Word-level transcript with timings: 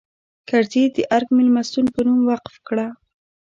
کرزي 0.49 0.83
د 0.95 0.97
ارګ 1.15 1.27
مېلمستون 1.37 1.85
په 1.95 2.01
نوم 2.07 2.19
وقف 2.31 2.55
کړه. 2.67 2.87